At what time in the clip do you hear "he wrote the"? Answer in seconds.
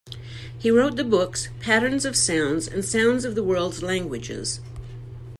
0.57-1.03